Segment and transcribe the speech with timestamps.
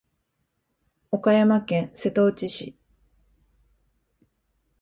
[1.11, 2.75] 岡山県瀬戸内市